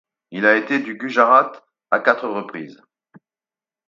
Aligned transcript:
Il 0.31 0.47
a 0.47 0.55
été 0.57 0.79
du 0.79 0.95
Gujarat 0.97 1.51
à 1.91 1.99
quatre 1.99 2.27
reprises. 2.27 2.81